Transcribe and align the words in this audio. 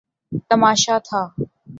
تماشا 0.49 0.97
تھا۔ 1.07 1.21